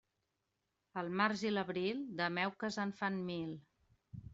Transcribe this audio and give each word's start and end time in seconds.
El 1.01 1.11
març 1.21 1.45
i 1.49 1.53
l'abril 1.53 2.03
de 2.23 2.33
meuques 2.41 2.83
en 2.89 2.99
fan 3.05 3.25
mil. 3.33 3.59